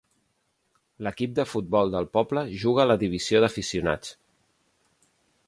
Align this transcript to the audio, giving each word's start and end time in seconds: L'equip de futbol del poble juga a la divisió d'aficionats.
L'equip 1.07 1.35
de 1.39 1.45
futbol 1.49 1.93
del 1.97 2.09
poble 2.17 2.45
juga 2.65 2.85
a 2.87 2.91
la 2.93 2.97
divisió 3.05 3.43
d'aficionats. 3.45 4.17